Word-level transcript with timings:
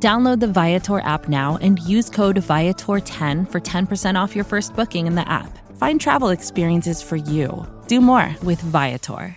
Download 0.00 0.38
the 0.38 0.46
Viator 0.46 1.00
app 1.00 1.28
now 1.28 1.58
and 1.60 1.80
use 1.80 2.08
code 2.08 2.36
Viator10 2.36 3.50
for 3.50 3.60
10% 3.60 4.14
off 4.14 4.36
your 4.36 4.44
first 4.44 4.76
booking 4.76 5.08
in 5.08 5.16
the 5.16 5.28
app. 5.28 5.58
Find 5.76 6.00
travel 6.00 6.28
experiences 6.28 7.02
for 7.02 7.16
you. 7.16 7.66
Do 7.88 8.00
more 8.00 8.36
with 8.44 8.60
Viator. 8.60 9.36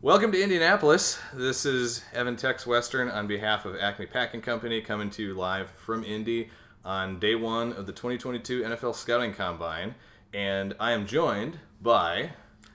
Welcome 0.00 0.30
to 0.30 0.40
Indianapolis. 0.40 1.18
This 1.34 1.66
is 1.66 2.04
Evan 2.12 2.36
Tex 2.36 2.64
Western 2.64 3.08
on 3.08 3.26
behalf 3.26 3.64
of 3.64 3.74
Acme 3.80 4.06
Packing 4.06 4.42
Company 4.42 4.80
coming 4.80 5.10
to 5.10 5.24
you 5.24 5.34
live 5.34 5.72
from 5.72 6.04
Indy 6.04 6.50
on 6.84 7.18
day 7.18 7.34
one 7.34 7.72
of 7.72 7.86
the 7.86 7.92
2022 7.92 8.62
NFL 8.62 8.94
Scouting 8.94 9.34
Combine. 9.34 9.96
And 10.32 10.76
I 10.78 10.92
am 10.92 11.06
joined 11.08 11.58
by 11.82 12.30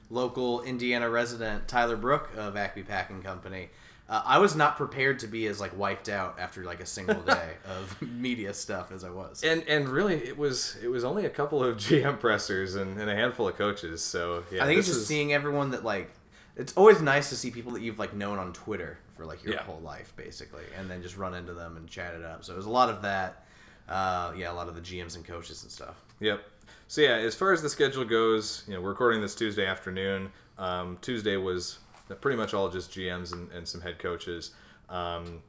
local 0.10 0.62
Indiana 0.64 1.10
resident 1.10 1.70
Tyler 1.70 1.96
Brooke 1.96 2.30
of 2.36 2.58
Acme 2.58 2.84
Packing 2.84 3.22
Company. 3.22 3.70
Uh, 4.12 4.22
I 4.26 4.40
was 4.40 4.56
not 4.58 4.76
prepared 4.76 5.20
to 5.20 5.28
be 5.28 5.48
as 5.48 5.62
like 5.62 5.76
wiped 5.78 6.10
out 6.10 6.38
after 6.38 6.64
like 6.66 6.82
a 6.82 6.86
single 6.86 7.22
day 7.40 7.52
of 7.66 8.00
media 8.02 8.54
stuff 8.54 8.92
as 8.92 9.04
I 9.06 9.10
was. 9.10 9.42
and 9.44 9.64
and 9.70 9.88
really 9.88 10.16
it 10.16 10.38
was 10.38 10.76
it 10.84 10.90
was 10.90 11.04
only 11.06 11.26
a 11.26 11.30
couple 11.30 11.64
of 11.64 11.78
GM 11.86 12.20
pressers 12.20 12.76
and, 12.76 13.00
and 13.00 13.10
a 13.10 13.16
handful 13.16 13.48
of 13.48 13.56
coaches. 13.56 14.02
So 14.04 14.44
yeah, 14.52 14.64
I 14.64 14.68
think 14.68 14.80
it's 14.80 14.88
just 14.88 15.00
is- 15.02 15.08
seeing 15.08 15.34
everyone 15.34 15.72
that 15.72 15.84
like. 15.84 16.12
It's 16.58 16.74
always 16.76 17.02
nice 17.02 17.30
to 17.30 17.38
see 17.38 17.50
people 17.50 17.72
that 17.72 17.82
you've 17.82 17.98
like 17.98 18.14
known 18.14 18.38
on 18.38 18.52
Twitter 18.52 19.00
for 19.16 19.26
like 19.26 19.42
your 19.42 19.54
Yeah. 19.54 19.62
whole 19.64 19.80
life, 19.80 20.14
basically, 20.18 20.66
and 20.78 20.92
then 20.92 21.02
just 21.02 21.16
run 21.16 21.34
into 21.34 21.54
them 21.54 21.78
and 21.78 21.88
chat 21.88 22.14
it 22.14 22.26
up. 22.26 22.44
So 22.44 22.52
it 22.54 22.58
was 22.58 22.66
a 22.66 22.70
lot 22.70 22.90
of 22.90 23.02
that. 23.04 23.46
Uh, 23.88 24.34
yeah, 24.38 24.52
a 24.52 24.54
lot 24.54 24.68
of 24.68 24.76
the 24.76 24.82
GMs 24.82 25.16
and 25.16 25.26
coaches 25.26 25.64
and 25.64 25.72
stuff. 25.72 25.96
Yep. 26.20 26.42
So 26.90 27.00
yeah, 27.02 27.16
as 27.16 27.36
far 27.36 27.54
as 27.54 27.62
the 27.62 27.70
schedule 27.70 28.04
goes, 28.04 28.64
you 28.68 28.74
know, 28.74 28.82
we're 28.82 28.90
recording 28.90 29.22
this 29.22 29.34
Tuesday 29.34 29.66
afternoon. 29.66 30.32
Um, 30.58 30.98
Tuesday 31.02 31.38
was 31.38 31.80
pretty 32.16 32.38
much 32.38 32.54
all 32.54 32.70
just 32.70 32.92
GMs 32.92 33.32
and, 33.34 33.52
and 33.52 33.68
some 33.68 33.82
head 33.82 34.00
coaches. 34.00 34.52
Um, 34.90 35.44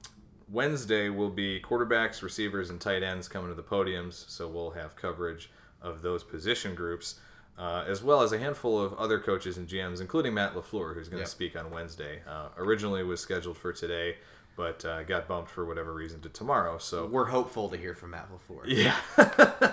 Wednesday 0.50 1.08
will 1.08 1.30
be 1.30 1.60
quarterbacks, 1.60 2.22
receivers, 2.22 2.68
and 2.70 2.80
tight 2.80 3.02
ends 3.02 3.26
coming 3.28 3.48
to 3.48 3.54
the 3.54 3.62
podiums. 3.62 4.28
So 4.28 4.48
we'll 4.48 4.70
have 4.72 4.94
coverage 4.96 5.50
of 5.80 6.02
those 6.02 6.22
position 6.22 6.74
groups, 6.74 7.16
uh, 7.58 7.84
as 7.88 8.02
well 8.02 8.22
as 8.22 8.32
a 8.32 8.38
handful 8.38 8.78
of 8.80 8.92
other 8.94 9.18
coaches 9.18 9.56
and 9.56 9.66
GMs, 9.68 10.00
including 10.00 10.34
Matt 10.34 10.54
LaFleur, 10.54 10.94
who's 10.94 11.08
going 11.08 11.18
to 11.18 11.22
Yep. 11.22 11.28
speak 11.28 11.56
on 11.56 11.70
Wednesday. 11.70 12.20
Uh, 12.28 12.48
originally 12.58 13.02
was 13.02 13.20
scheduled 13.20 13.56
for 13.56 13.72
today, 13.72 14.16
but 14.56 14.84
uh, 14.84 15.02
got 15.04 15.26
bumped 15.26 15.50
for 15.50 15.64
whatever 15.64 15.92
reason 15.94 16.20
to 16.20 16.28
tomorrow. 16.28 16.76
So 16.78 17.06
We're 17.06 17.26
hopeful 17.30 17.68
to 17.70 17.76
hear 17.76 17.94
from 17.94 18.10
Matt 18.10 18.28
LaFleur. 18.30 18.64
yeah. 18.66 18.96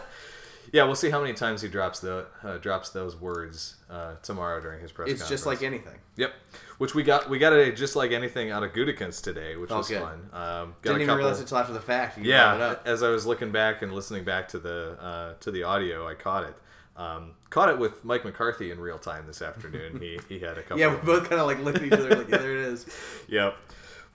yeah, 0.72 0.84
we'll 0.84 0.96
see 0.96 1.10
how 1.10 1.22
many 1.22 1.34
times 1.34 1.62
he 1.62 1.68
drops 1.70 2.00
the 2.00 2.26
uh, 2.44 2.58
drops 2.58 2.90
those 2.90 3.16
words 3.16 3.76
uh, 3.90 4.16
tomorrow 4.22 4.62
during 4.62 4.82
his 4.82 4.92
press 4.92 5.10
It's 5.10 5.28
just 5.28 5.46
like 5.46 5.62
anything. 5.64 5.98
Yep. 6.16 6.34
Which 6.78 6.96
we 6.96 7.04
got 7.04 7.30
we 7.30 7.40
got 7.40 7.54
a 7.54 7.72
just 7.72 7.96
like 7.96 8.12
anything 8.12 8.52
out 8.52 8.64
of 8.64 8.72
Gutekunst 8.74 9.24
today, 9.24 9.56
which 9.58 9.70
was 9.70 9.88
good. 9.90 10.02
fun. 10.02 10.30
Um, 10.32 10.76
got 10.82 10.92
Didn't 10.94 11.02
even 11.02 11.16
realize 11.16 11.40
it 11.40 11.44
until 11.44 11.58
after 11.58 11.74
the 11.74 11.82
fact. 11.82 12.18
You 12.18 12.24
brought 12.26 12.56
it 12.56 12.80
yeah, 12.86 12.92
as 12.92 13.04
I 13.04 13.10
was 13.10 13.26
looking 13.26 13.52
back 13.52 13.82
and 13.82 13.94
listening 13.94 14.24
back 14.24 14.48
to 14.50 14.60
the 14.60 14.98
uh, 15.02 15.34
to 15.42 15.52
the 15.52 15.64
audio, 15.64 16.08
I 16.08 16.14
caught 16.14 16.44
it. 16.46 16.56
Um, 16.96 17.32
caught 17.50 17.70
it 17.70 17.80
with 17.80 18.04
Mike 18.04 18.26
McCarthy 18.26 18.72
in 18.72 18.80
real 18.80 19.00
time 19.00 19.26
this 19.28 19.42
afternoon. 19.42 20.00
he 20.02 20.20
he 20.28 20.40
had 20.40 20.58
a 20.58 20.62
couple. 20.64 20.80
Yeah, 20.80 20.94
we 20.96 21.02
both 21.06 21.30
kind 21.30 21.42
of 21.42 21.48
like 21.48 21.60
looked 21.60 21.78
at 21.78 21.84
each 21.86 21.94
other 21.94 22.16
like, 22.16 22.30
yeah, 22.30 22.38
there 22.38 22.54
it 22.54 22.66
is. 22.66 22.86
Yep. 23.30 23.56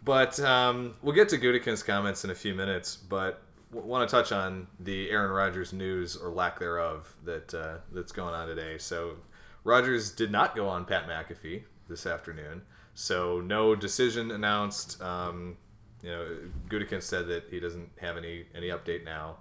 But 0.04 0.38
um, 0.40 0.94
we'll 1.02 1.14
get 1.14 1.30
to 1.30 1.38
Gutekunst's 1.38 1.82
comments 1.82 2.24
in 2.24 2.30
a 2.30 2.34
few 2.34 2.54
minutes. 2.54 2.94
But 2.96 3.40
want 3.74 4.08
to 4.08 4.14
touch 4.14 4.32
on 4.32 4.66
the 4.78 5.10
Aaron 5.10 5.30
Rodgers 5.30 5.72
news 5.72 6.16
or 6.16 6.30
lack 6.30 6.58
thereof 6.58 7.14
that 7.24 7.54
uh, 7.54 7.76
that's 7.92 8.12
going 8.12 8.34
on 8.34 8.46
today. 8.48 8.78
So 8.78 9.16
Rodgers 9.64 10.10
did 10.10 10.30
not 10.30 10.54
go 10.54 10.68
on 10.68 10.84
Pat 10.84 11.06
McAfee 11.06 11.64
this 11.88 12.06
afternoon. 12.06 12.62
So 12.94 13.40
no 13.40 13.74
decision 13.74 14.30
announced. 14.30 15.00
Um, 15.02 15.56
you 16.02 16.10
know, 16.10 16.36
Gutekunst 16.68 17.04
said 17.04 17.28
that 17.28 17.44
he 17.50 17.60
doesn't 17.60 17.90
have 18.00 18.16
any 18.16 18.44
any 18.54 18.68
update 18.68 19.04
now. 19.04 19.36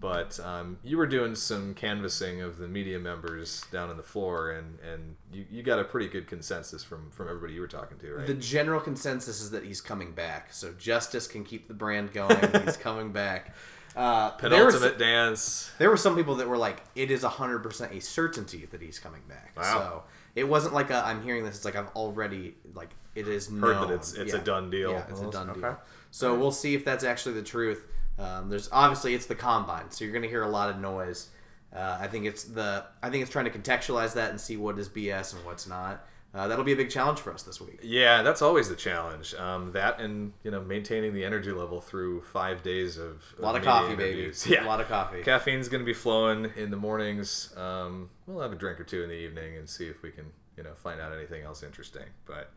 But 0.00 0.38
um, 0.40 0.78
you 0.84 0.96
were 0.96 1.06
doing 1.06 1.34
some 1.34 1.74
canvassing 1.74 2.40
of 2.40 2.58
the 2.58 2.68
media 2.68 2.98
members 2.98 3.64
down 3.72 3.90
on 3.90 3.96
the 3.96 4.02
floor, 4.02 4.52
and, 4.52 4.78
and 4.80 5.16
you, 5.32 5.44
you 5.50 5.62
got 5.62 5.80
a 5.80 5.84
pretty 5.84 6.06
good 6.06 6.28
consensus 6.28 6.84
from, 6.84 7.10
from 7.10 7.28
everybody 7.28 7.54
you 7.54 7.60
were 7.60 7.66
talking 7.66 7.98
to, 7.98 8.14
right? 8.14 8.26
The 8.26 8.34
general 8.34 8.80
consensus 8.80 9.40
is 9.40 9.50
that 9.50 9.64
he's 9.64 9.80
coming 9.80 10.12
back. 10.12 10.52
So 10.52 10.72
Justice 10.78 11.26
can 11.26 11.42
keep 11.42 11.66
the 11.66 11.74
brand 11.74 12.12
going. 12.12 12.36
he's 12.64 12.76
coming 12.76 13.10
back. 13.10 13.56
Uh, 13.96 14.36
there, 14.38 14.64
were, 14.64 14.70
penultimate 14.70 14.98
dance. 14.98 15.70
there 15.78 15.90
were 15.90 15.96
some 15.96 16.14
people 16.14 16.36
that 16.36 16.48
were 16.48 16.58
like, 16.58 16.82
it 16.94 17.10
is 17.10 17.22
100% 17.24 17.96
a 17.96 18.00
certainty 18.00 18.66
that 18.70 18.80
he's 18.80 18.98
coming 18.98 19.22
back. 19.28 19.52
Wow. 19.56 19.62
So 19.62 20.02
it 20.36 20.48
wasn't 20.48 20.74
like 20.74 20.90
a, 20.90 21.04
I'm 21.04 21.22
hearing 21.22 21.44
this. 21.44 21.56
It's 21.56 21.64
like 21.64 21.76
I've 21.76 21.88
already, 21.96 22.54
like, 22.74 22.90
it 23.14 23.26
is 23.26 23.48
Heard 23.48 23.60
that 23.60 23.60
known. 23.80 23.84
it's- 23.84 24.12
it's 24.14 24.34
a 24.34 24.38
done 24.38 24.70
deal. 24.70 24.92
Yeah, 24.92 25.04
it's 25.08 25.20
a 25.20 25.30
done 25.30 25.50
Okay. 25.50 25.60
deal. 25.60 25.78
So 26.10 26.38
we'll 26.38 26.52
see 26.52 26.74
if 26.74 26.84
that's 26.84 27.02
actually 27.04 27.34
the 27.34 27.42
truth. 27.42 27.84
Um, 28.18 28.48
there's 28.48 28.68
obviously 28.72 29.14
it's 29.14 29.26
the 29.26 29.34
combine, 29.34 29.90
so 29.90 30.04
you're 30.04 30.12
going 30.12 30.22
to 30.22 30.28
hear 30.28 30.42
a 30.42 30.48
lot 30.48 30.70
of 30.70 30.78
noise. 30.78 31.28
Uh, 31.74 31.98
I 32.00 32.06
think 32.08 32.24
it's 32.24 32.44
the 32.44 32.84
I 33.02 33.10
think 33.10 33.22
it's 33.22 33.30
trying 33.30 33.44
to 33.44 33.50
contextualize 33.50 34.14
that 34.14 34.30
and 34.30 34.40
see 34.40 34.56
what 34.56 34.78
is 34.78 34.88
BS 34.88 35.34
and 35.34 35.44
what's 35.44 35.66
not. 35.66 36.04
Uh, 36.34 36.46
that'll 36.46 36.64
be 36.64 36.74
a 36.74 36.76
big 36.76 36.90
challenge 36.90 37.18
for 37.18 37.32
us 37.32 37.42
this 37.42 37.58
week. 37.60 37.80
Yeah, 37.82 38.22
that's 38.22 38.42
always 38.42 38.68
the 38.68 38.76
challenge. 38.76 39.34
Um, 39.34 39.72
that 39.72 39.98
and 39.98 40.32
you 40.44 40.50
know 40.50 40.60
maintaining 40.60 41.14
the 41.14 41.24
energy 41.24 41.52
level 41.52 41.80
through 41.80 42.22
five 42.22 42.62
days 42.62 42.98
of 42.98 43.22
A 43.38 43.42
lot 43.42 43.56
of 43.56 43.62
coffee, 43.62 43.96
baby. 43.96 44.30
Yeah, 44.46 44.64
A 44.64 44.66
lot 44.66 44.80
of 44.80 44.88
coffee. 44.88 45.22
Caffeine's 45.22 45.68
going 45.68 45.80
to 45.80 45.86
be 45.86 45.94
flowing 45.94 46.52
in 46.56 46.70
the 46.70 46.76
mornings. 46.76 47.54
Um, 47.56 48.10
we'll 48.26 48.42
have 48.42 48.52
a 48.52 48.56
drink 48.56 48.78
or 48.78 48.84
two 48.84 49.02
in 49.02 49.08
the 49.08 49.14
evening 49.16 49.56
and 49.56 49.68
see 49.68 49.86
if 49.86 50.02
we 50.02 50.10
can 50.10 50.26
you 50.56 50.62
know 50.62 50.74
find 50.74 51.00
out 51.00 51.12
anything 51.12 51.44
else 51.44 51.62
interesting. 51.62 52.06
But 52.26 52.50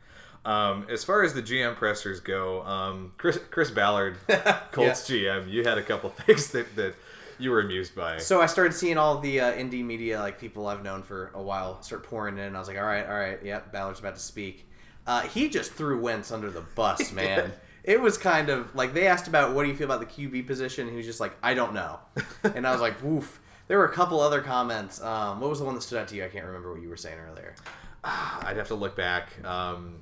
um, 0.44 0.88
as 0.90 1.04
far 1.06 1.24
as 1.24 1.34
the 1.34 1.42
GM 1.42 1.76
pressers 1.76 2.20
go, 2.20 2.64
um, 2.64 3.14
Chris 3.18 3.40
Chris 3.52 3.72
Ballard, 3.72 4.18
Colts 4.74 5.10
GM, 5.10 5.50
you 5.50 5.64
had 5.64 5.78
a 5.78 5.84
couple 5.84 6.10
things 6.26 6.52
that 6.52 6.76
that 6.76 6.96
you 7.42 7.52
were 7.52 7.60
amused 7.62 7.96
by. 7.96 8.18
So 8.18 8.42
I 8.42 8.46
started 8.46 8.74
seeing 8.74 8.98
all 8.98 9.20
the 9.20 9.40
uh, 9.42 9.54
Indy 9.54 9.84
media, 9.84 10.20
like 10.20 10.40
people 10.40 10.68
I've 10.68 10.84
known 10.84 11.04
for 11.04 11.32
a 11.34 11.42
while, 11.42 11.82
start 11.82 12.04
pouring 12.04 12.38
in. 12.38 12.56
I 12.56 12.60
was 12.60 12.68
like, 12.68 12.78
all 12.78 12.84
right, 12.86 13.06
all 13.06 13.14
right, 13.18 13.40
yep, 13.44 13.72
Ballard's 13.72 14.00
about 14.00 14.16
to 14.16 14.22
speak. 14.22 14.68
Uh, 15.08 15.22
he 15.22 15.50
just 15.50 15.74
threw 15.74 16.00
Wentz 16.00 16.32
under 16.32 16.50
the 16.52 16.62
bus, 16.62 17.12
man. 17.14 17.52
it 17.84 18.00
was 18.00 18.18
kind 18.18 18.50
of 18.50 18.74
like 18.76 18.94
they 18.94 19.08
asked 19.08 19.28
about 19.28 19.54
what 19.56 19.64
do 19.64 19.70
you 19.70 19.76
feel 19.76 19.92
about 19.92 20.00
the 20.00 20.06
QB 20.06 20.46
position. 20.48 20.84
And 20.84 20.92
he 20.92 20.98
was 20.98 21.06
just 21.06 21.20
like, 21.20 21.34
I 21.42 21.54
don't 21.56 21.74
know. 21.74 22.00
and 22.44 22.68
I 22.68 22.72
was 22.72 22.82
like, 22.82 23.02
woof. 23.04 23.40
There 23.68 23.78
were 23.78 23.86
a 23.86 23.94
couple 23.94 24.20
other 24.20 24.42
comments. 24.42 25.02
Um, 25.02 25.40
what 25.40 25.50
was 25.50 25.60
the 25.60 25.66
one 25.66 25.76
that 25.76 25.82
stood 25.82 26.00
out 26.00 26.08
to 26.10 26.16
you? 26.16 26.26
I 26.26 26.28
can't 26.28 26.46
remember 26.46 26.74
what 26.74 26.82
you 26.82 26.90
were 26.90 26.98
saying 26.98 27.18
earlier. 27.20 27.56
I'd 28.04 28.58
have 28.58 28.68
to 28.68 28.76
look 28.76 28.96
back. 28.96 29.30
Um, 29.46 30.02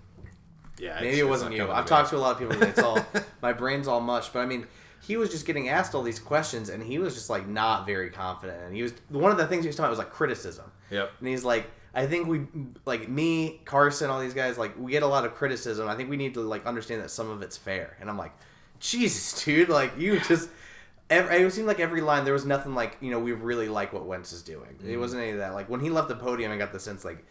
yeah, 0.79 0.89
it's- 0.97 1.03
Maybe 1.03 1.19
it 1.19 1.27
wasn't 1.27 1.53
you. 1.55 1.69
I've 1.69 1.85
talked 1.85 2.09
to 2.09 2.17
a 2.17 2.19
lot 2.19 2.31
of 2.33 2.39
people. 2.39 2.53
and 2.55 2.63
It's 2.63 2.79
all 2.79 3.05
my 3.41 3.53
brain's 3.53 3.87
all 3.87 4.01
mush. 4.01 4.29
But 4.29 4.39
I 4.39 4.45
mean, 4.45 4.65
he 5.01 5.17
was 5.17 5.29
just 5.29 5.45
getting 5.45 5.69
asked 5.69 5.95
all 5.95 6.01
these 6.03 6.19
questions, 6.19 6.69
and 6.69 6.83
he 6.83 6.99
was 6.99 7.13
just 7.15 7.29
like 7.29 7.47
not 7.47 7.85
very 7.85 8.09
confident. 8.09 8.61
And 8.63 8.75
he 8.75 8.83
was 8.83 8.93
one 9.09 9.31
of 9.31 9.37
the 9.37 9.47
things 9.47 9.63
he 9.63 9.67
was 9.67 9.75
talking 9.75 9.85
about 9.85 9.97
was 9.97 9.99
like 9.99 10.11
criticism. 10.11 10.71
Yep. 10.91 11.11
And 11.19 11.27
he's 11.27 11.43
like, 11.43 11.69
I 11.93 12.05
think 12.05 12.27
we 12.27 12.41
like 12.85 13.09
me, 13.09 13.61
Carson, 13.65 14.09
all 14.09 14.19
these 14.19 14.33
guys 14.33 14.57
like 14.57 14.77
we 14.77 14.91
get 14.91 15.03
a 15.03 15.07
lot 15.07 15.25
of 15.25 15.33
criticism. 15.35 15.87
I 15.87 15.95
think 15.95 16.09
we 16.09 16.17
need 16.17 16.33
to 16.35 16.41
like 16.41 16.65
understand 16.65 17.01
that 17.01 17.09
some 17.11 17.29
of 17.29 17.41
it's 17.41 17.57
fair. 17.57 17.97
And 17.99 18.09
I'm 18.09 18.17
like, 18.17 18.33
Jesus, 18.79 19.43
dude, 19.43 19.69
like 19.69 19.97
you 19.97 20.19
just. 20.27 20.49
Every, 21.11 21.37
it 21.37 21.51
seemed 21.51 21.65
like 21.65 21.79
every 21.79 22.01
line 22.01 22.23
there 22.23 22.35
was 22.35 22.45
nothing 22.45 22.75
like 22.75 22.95
you 23.01 23.09
know 23.09 23.17
we 23.19 23.31
really 23.31 23.67
like 23.67 23.93
what 23.93 24.05
Wentz 24.05 24.31
is 24.31 24.43
doing. 24.43 24.69
It 24.79 24.83
Mm-hmm. 24.85 24.99
wasn't 24.99 25.23
any 25.23 25.31
of 25.31 25.39
that. 25.39 25.55
Like 25.55 25.67
when 25.67 25.79
he 25.79 25.89
left 25.89 26.07
the 26.07 26.15
podium, 26.15 26.51
I 26.51 26.57
got 26.57 26.71
the 26.71 26.79
sense 26.79 27.03
like 27.03 27.25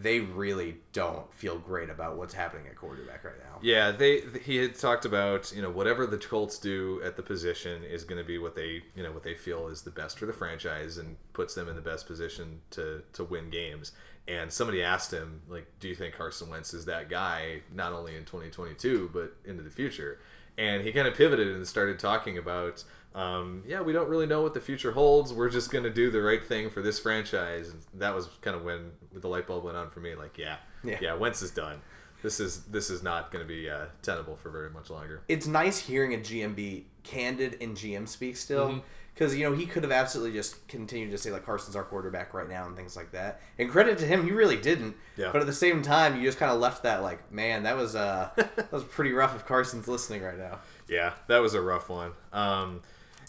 they 0.00 0.20
really 0.20 0.76
don't 0.92 1.32
feel 1.32 1.58
great 1.58 1.90
about 1.90 2.16
what's 2.16 2.34
happening 2.34 2.66
at 2.68 2.76
quarterback 2.76 3.24
right 3.24 3.38
now. 3.38 3.58
Yeah, 3.60 3.90
they 3.90 4.22
he 4.44 4.56
had 4.56 4.76
talked 4.76 5.04
about 5.04 5.52
you 5.54 5.62
know 5.62 5.70
whatever 5.70 6.06
the 6.06 6.18
Colts 6.18 6.58
do 6.58 7.00
at 7.04 7.16
the 7.16 7.22
position 7.22 7.82
is 7.84 8.04
going 8.04 8.20
to 8.20 8.26
be 8.26 8.38
what 8.38 8.54
they 8.54 8.82
you 8.94 9.02
know 9.02 9.12
what 9.12 9.22
they 9.22 9.34
feel 9.34 9.68
is 9.68 9.82
the 9.82 9.90
best 9.90 10.18
for 10.18 10.26
the 10.26 10.32
franchise 10.32 10.98
and 10.98 11.16
puts 11.32 11.54
them 11.54 11.68
in 11.68 11.76
the 11.76 11.82
best 11.82 12.06
position 12.06 12.60
to 12.70 13.02
to 13.14 13.24
win 13.24 13.50
games. 13.50 13.92
And 14.28 14.52
somebody 14.52 14.82
asked 14.82 15.10
him 15.10 15.40
like, 15.48 15.66
"Do 15.80 15.88
you 15.88 15.94
think 15.94 16.14
Carson 16.14 16.50
Wentz 16.50 16.74
is 16.74 16.84
that 16.84 17.08
guy 17.08 17.62
not 17.72 17.92
only 17.92 18.14
in 18.14 18.24
2022 18.24 19.10
but 19.12 19.34
into 19.44 19.62
the 19.62 19.70
future?" 19.70 20.20
And 20.58 20.82
he 20.82 20.92
kind 20.92 21.06
of 21.08 21.14
pivoted 21.14 21.48
and 21.54 21.66
started 21.66 21.98
talking 21.98 22.36
about, 22.36 22.82
um, 23.14 23.62
yeah, 23.66 23.80
we 23.80 23.92
don't 23.92 24.08
really 24.08 24.26
know 24.26 24.42
what 24.42 24.52
the 24.54 24.60
future 24.60 24.92
holds. 24.92 25.32
We're 25.32 25.48
just 25.48 25.70
going 25.70 25.84
to 25.84 25.90
do 25.90 26.10
the 26.10 26.20
right 26.20 26.44
thing 26.44 26.68
for 26.68 26.82
this 26.82 26.98
franchise. 26.98 27.70
And 27.70 27.80
that 27.94 28.14
was 28.14 28.26
kind 28.42 28.56
of 28.56 28.64
when 28.64 28.90
the 29.12 29.28
light 29.28 29.46
bulb 29.46 29.64
went 29.64 29.76
on 29.76 29.88
for 29.90 30.00
me. 30.00 30.14
Like, 30.16 30.36
yeah, 30.36 30.56
Yeah. 30.82 30.98
yeah, 31.00 31.14
Wentz 31.14 31.40
is 31.42 31.52
done. 31.52 31.80
This 32.20 32.40
is 32.40 32.64
this 32.64 32.90
is 32.90 33.00
not 33.04 33.30
going 33.30 33.44
to 33.44 33.48
be 33.48 33.70
uh, 33.70 33.86
tenable 34.02 34.34
for 34.34 34.50
very 34.50 34.70
much 34.70 34.90
longer. 34.90 35.22
It's 35.28 35.46
nice 35.46 35.78
hearing 35.78 36.14
a 36.14 36.18
GM 36.18 36.56
be 36.56 36.86
candid 37.04 37.54
in 37.54 37.74
GM 37.74 38.08
speak 38.08 38.36
still, 38.36 38.68
Mm-hmm. 38.68 38.78
Because 39.18 39.36
you 39.36 39.42
know 39.42 39.52
he 39.52 39.66
could 39.66 39.82
have 39.82 39.90
absolutely 39.90 40.32
just 40.32 40.66
continued 40.68 41.10
to 41.10 41.18
say 41.18 41.32
like 41.32 41.44
Carson's 41.44 41.74
our 41.74 41.82
quarterback 41.82 42.34
right 42.34 42.48
now 42.48 42.66
and 42.66 42.76
things 42.76 42.96
like 42.96 43.10
that. 43.10 43.40
And 43.58 43.68
credit 43.68 43.98
to 43.98 44.06
him, 44.06 44.24
he 44.24 44.30
really 44.30 44.56
didn't. 44.56 44.94
Yeah. 45.16 45.30
But 45.32 45.40
at 45.40 45.46
the 45.46 45.52
same 45.52 45.82
time, 45.82 46.16
you 46.16 46.22
just 46.22 46.38
kind 46.38 46.52
of 46.52 46.60
left 46.60 46.84
that 46.84 47.02
like, 47.02 47.32
man, 47.32 47.64
that 47.64 47.76
was 47.76 47.96
uh 47.96 48.30
that 48.36 48.70
was 48.70 48.84
pretty 48.84 49.12
rough 49.12 49.34
if 49.34 49.44
Carson's 49.44 49.88
listening 49.88 50.22
right 50.22 50.38
now. 50.38 50.60
Yeah, 50.88 51.14
that 51.26 51.38
was 51.38 51.54
a 51.54 51.60
rough 51.60 51.88
one. 51.88 52.12
Um, 52.32 52.82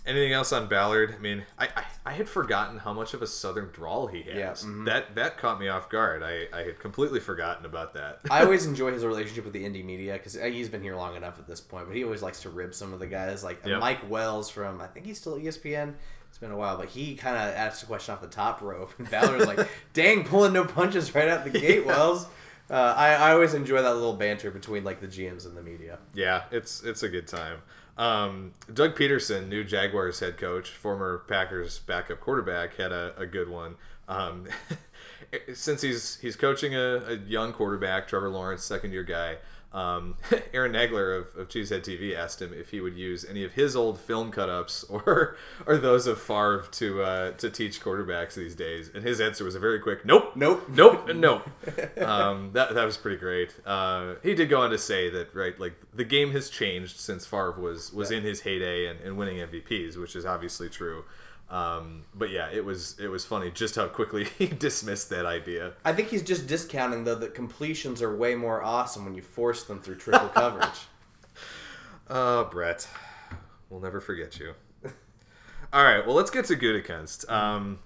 anything 0.06 0.32
else 0.32 0.54
on 0.54 0.68
Ballard? 0.68 1.16
I 1.18 1.22
mean, 1.22 1.44
I, 1.58 1.70
I, 1.76 1.84
I 2.06 2.14
had 2.14 2.30
forgotten 2.30 2.78
how 2.80 2.94
much 2.94 3.14
of 3.14 3.22
a 3.22 3.28
southern 3.28 3.70
drawl 3.72 4.08
he 4.08 4.22
has. 4.24 4.36
Yeah, 4.64 4.70
mhm. 4.70 4.86
That 4.86 5.16
that 5.16 5.38
caught 5.38 5.60
me 5.60 5.68
off 5.68 5.90
guard. 5.90 6.24
I, 6.24 6.48
I 6.54 6.64
had 6.64 6.80
completely 6.80 7.20
forgotten 7.20 7.66
about 7.66 7.94
that. 7.96 8.20
I 8.32 8.42
always 8.44 8.66
enjoy 8.66 8.92
his 8.94 9.06
relationship 9.06 9.44
with 9.44 9.54
the 9.54 9.64
Indy 9.66 9.84
media 9.84 10.14
because 10.14 10.34
he's 10.36 10.70
been 10.70 10.82
here 10.82 10.96
long 10.96 11.16
enough 11.16 11.38
at 11.40 11.48
this 11.48 11.60
point. 11.62 11.88
But 11.88 11.96
he 11.96 12.04
always 12.04 12.22
likes 12.22 12.42
to 12.44 12.50
rib 12.50 12.74
some 12.74 12.94
of 12.94 13.00
the 13.00 13.08
guys, 13.08 13.44
like 13.44 13.66
Yep. 13.66 13.80
Mike 13.82 14.10
Wells 14.10 14.50
from 14.50 14.82
I 14.82 14.88
think 14.88 15.06
he's 15.06 15.20
still 15.20 15.36
at 15.36 15.42
ESPN. 15.42 15.94
It's 16.30 16.38
been 16.38 16.52
a 16.52 16.58
while, 16.58 16.78
but 16.78 16.90
he 16.90 17.16
kind 17.16 17.36
of 17.36 17.42
asked 17.56 17.82
a 17.84 17.86
question 17.88 18.14
off 18.14 18.22
the 18.22 18.28
top 18.28 18.62
rope, 18.62 18.92
and 19.00 19.10
Ballard 19.10 19.40
was 19.40 19.48
like, 19.48 19.68
"Dang, 19.94 20.24
pulling 20.24 20.54
no 20.54 20.64
punches 20.64 21.14
right 21.16 21.28
out 21.28 21.44
the 21.44 21.50
gate, 21.50 21.86
Wells." 21.86 22.28
Uh, 22.70 22.94
I, 22.96 23.16
I 23.16 23.32
always 23.34 23.56
enjoy 23.56 23.82
that 23.82 23.96
little 23.96 24.14
banter 24.14 24.52
between 24.52 24.84
like 24.84 25.02
the 25.02 25.08
GMs 25.08 25.48
and 25.48 25.58
the 25.58 25.64
media. 25.64 25.98
Yeah, 26.14 26.44
it's 26.52 26.84
it's 26.84 27.02
a 27.02 27.10
good 27.10 27.28
time. 27.28 27.64
Um, 28.00 28.54
Doug 28.74 28.96
Pederson, 28.96 29.50
new 29.50 29.66
Jaguars 29.66 30.22
head 30.22 30.38
coach, 30.38 30.70
former 30.70 31.26
Packers 31.28 31.80
backup 31.80 32.22
quarterback, 32.22 32.78
had 32.78 32.94
a, 32.94 33.14
a 33.18 33.26
good 33.26 33.50
one. 33.50 33.76
Um, 34.08 34.48
since 35.54 35.82
he's 35.82 36.18
he's 36.22 36.38
coaching 36.38 36.74
a, 36.74 37.04
a 37.08 37.16
young 37.18 37.52
quarterback, 37.52 38.08
Trevor 38.08 38.30
Lawrence, 38.30 38.64
second 38.64 38.94
year 38.94 39.04
guy. 39.04 39.36
Um, 39.72 40.16
Aaron 40.54 40.72
Nagler 40.74 41.16
of, 41.20 41.36
of 41.38 41.48
Cheesehead 41.48 41.82
TV 41.82 42.16
asked 42.16 42.42
him 42.42 42.52
if 42.54 42.72
he 42.72 42.82
would 42.82 42.96
use 42.98 43.24
any 43.24 43.44
of 43.44 43.54
his 43.54 43.76
old 43.76 44.00
film 44.00 44.32
cut-ups 44.32 44.84
or 44.90 45.38
or 45.68 45.78
those 45.78 46.08
of 46.08 46.20
Favre 46.20 46.66
to 46.72 47.02
uh, 47.04 47.32
to 47.34 47.50
teach 47.52 47.80
quarterbacks 47.82 48.34
these 48.34 48.56
days, 48.56 48.90
and 48.94 49.04
his 49.04 49.22
answer 49.22 49.44
was 49.44 49.54
a 49.56 49.60
very 49.60 49.80
quick 49.80 50.06
nope, 50.06 50.36
Nope. 50.36 50.68
nope, 50.70 51.08
and 51.10 51.22
nope. 51.22 51.48
um, 52.02 52.50
that 52.54 52.74
that 52.74 52.84
was 52.86 52.98
pretty 52.98 53.18
great. 53.18 53.54
Uh, 53.66 54.16
he 54.24 54.34
did 54.34 54.50
go 54.50 54.62
on 54.62 54.72
to 54.72 54.78
say 54.78 55.10
that 55.12 55.36
right, 55.36 55.60
like 55.60 55.74
the 55.94 56.04
game 56.04 56.32
has 56.32 56.50
changed 56.50 56.98
since 57.00 57.26
Favre 57.26 57.52
was 57.60 57.94
was 57.94 58.10
in 58.10 58.24
his 58.24 58.42
heyday 58.42 58.88
and, 58.88 59.00
and 59.02 59.18
winning 59.18 59.38
MVPs, 59.38 59.98
which 59.98 60.16
is 60.16 60.26
obviously 60.26 60.70
true. 60.70 61.04
Um, 61.50 62.04
but 62.14 62.30
yeah, 62.30 62.50
it 62.52 62.64
was 62.64 62.98
it 63.00 63.08
was 63.08 63.26
funny 63.26 63.50
just 63.50 63.76
how 63.76 63.88
quickly 63.88 64.26
he 64.38 64.48
dismissed 64.48 65.10
that 65.10 65.26
idea. 65.26 65.74
I 65.84 65.94
think 65.94 66.10
he's 66.10 66.24
just 66.24 66.48
discounting 66.48 67.04
though 67.04 67.16
that 67.16 67.34
completions 67.34 68.02
are 68.02 68.16
way 68.16 68.36
more 68.36 68.64
awesome 68.64 69.06
when 69.06 69.16
you 69.16 69.22
force 69.22 69.64
them 69.64 69.82
through 69.82 69.96
triple 69.96 70.30
coverage. 70.34 70.88
Uh, 72.08 72.44
Brett, 72.46 72.88
we'll 73.70 73.80
never 73.80 74.00
forget 74.00 74.40
you. 74.40 74.54
All 75.72 75.84
right, 75.84 76.06
well, 76.06 76.16
let's 76.16 76.32
get 76.32 76.46
to 76.46 76.56
Gutekunst. 76.56 77.30
Um, 77.30 77.78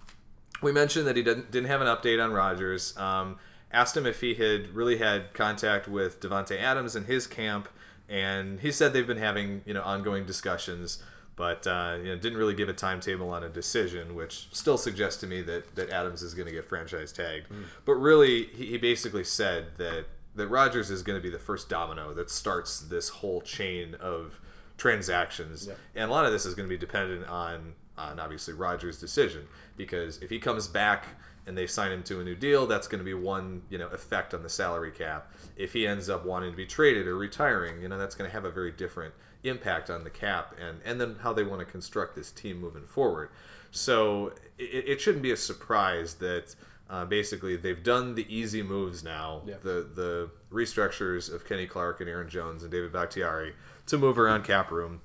we 0.61 0.71
mentioned 0.71 1.05
that 1.07 1.17
he 1.17 1.23
didn't 1.23 1.51
didn't 1.51 1.67
have 1.67 1.81
an 1.81 1.87
update 1.87 2.23
on 2.23 2.31
Rodgers. 2.31 2.97
Um, 2.97 3.37
asked 3.71 3.97
him 3.97 4.05
if 4.05 4.21
he 4.21 4.35
had 4.35 4.69
really 4.69 4.97
had 4.97 5.33
contact 5.33 5.87
with 5.87 6.21
Davante 6.21 6.57
Adams 6.57 6.95
and 6.95 7.05
his 7.05 7.27
camp, 7.27 7.67
and 8.07 8.59
he 8.61 8.71
said 8.71 8.93
they've 8.93 9.07
been 9.07 9.17
having 9.17 9.61
you 9.65 9.73
know 9.73 9.81
ongoing 9.81 10.25
discussions, 10.25 11.03
but 11.35 11.65
uh, 11.65 11.97
you 11.97 12.05
know 12.05 12.15
didn't 12.15 12.37
really 12.37 12.53
give 12.53 12.69
a 12.69 12.73
timetable 12.73 13.29
on 13.29 13.43
a 13.43 13.49
decision, 13.49 14.15
which 14.15 14.47
still 14.51 14.77
suggests 14.77 15.19
to 15.21 15.27
me 15.27 15.41
that 15.41 15.75
that 15.75 15.89
Adams 15.89 16.21
is 16.21 16.33
going 16.33 16.47
to 16.47 16.53
get 16.53 16.65
franchise 16.65 17.11
tagged. 17.11 17.47
But 17.85 17.93
really, 17.93 18.45
he, 18.45 18.65
he 18.67 18.77
basically 18.77 19.23
said 19.23 19.77
that 19.77 20.05
that 20.35 20.47
Rodgers 20.47 20.89
is 20.89 21.03
going 21.03 21.17
to 21.17 21.23
be 21.23 21.29
the 21.29 21.39
first 21.39 21.69
domino 21.69 22.13
that 22.13 22.29
starts 22.29 22.79
this 22.79 23.09
whole 23.09 23.41
chain 23.41 23.95
of 23.95 24.39
transactions, 24.77 25.69
and 25.95 26.09
a 26.09 26.13
lot 26.13 26.25
of 26.25 26.31
this 26.31 26.45
is 26.45 26.55
going 26.55 26.67
to 26.67 26.73
be 26.73 26.79
dependent 26.79 27.27
on 27.27 27.73
on 27.97 28.19
obviously 28.19 28.53
Rodgers' 28.53 28.99
decision 28.99 29.47
because 29.77 30.17
if 30.17 30.29
he 30.29 30.39
comes 30.39 30.67
back 30.67 31.05
and 31.45 31.57
they 31.57 31.67
sign 31.67 31.91
him 31.91 32.03
to 32.03 32.19
a 32.21 32.23
new 32.23 32.35
deal, 32.35 32.65
that's 32.65 32.87
going 32.87 32.99
to 32.99 33.05
be 33.05 33.13
one 33.13 33.61
you 33.69 33.77
know 33.77 33.87
effect 33.87 34.33
on 34.33 34.43
the 34.43 34.49
salary 34.49 34.91
cap. 34.91 35.31
If 35.55 35.73
he 35.73 35.85
ends 35.85 36.09
up 36.09 36.25
wanting 36.25 36.51
to 36.51 36.57
be 36.57 36.65
traded 36.65 37.07
or 37.07 37.17
retiring, 37.17 37.81
you 37.81 37.87
know 37.87 37.97
that's 37.97 38.15
going 38.15 38.29
to 38.29 38.33
have 38.33 38.45
a 38.45 38.51
very 38.51 38.71
different 38.71 39.13
impact 39.43 39.89
on 39.89 40.03
the 40.03 40.09
cap 40.09 40.55
and 40.59 40.79
and 40.85 40.99
then 40.99 41.17
how 41.21 41.33
they 41.33 41.43
want 41.43 41.59
to 41.59 41.65
construct 41.65 42.15
this 42.15 42.31
team 42.31 42.59
moving 42.59 42.85
forward. 42.85 43.29
So 43.71 44.33
it, 44.57 44.87
it 44.87 45.01
shouldn't 45.01 45.23
be 45.23 45.31
a 45.31 45.37
surprise 45.37 46.15
that. 46.15 46.55
Uh, 46.89 47.05
basically, 47.05 47.55
they've 47.55 47.81
done 47.81 48.13
the 48.13 48.25
easy 48.29 48.61
moves 48.61 49.03
now. 49.03 49.41
Yeah. 49.47 49.55
The 49.63 49.89
the 49.95 50.29
restructures 50.51 51.33
of 51.33 51.47
Kenny 51.47 51.65
Clark 51.65 52.01
and 52.01 52.09
Aaron 52.09 52.29
Jones 52.29 52.61
and 52.61 52.71
David 52.71 52.91
Bakhtiari 52.91 53.53
to 53.87 53.97
move 53.97 54.19
around 54.19 54.43
cap 54.43 54.69
room, 54.69 55.01